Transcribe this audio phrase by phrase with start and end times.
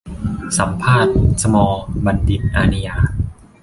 [0.57, 2.95] สัมภาษณ์ 'สมอลล์ บัณฑิต อานียา'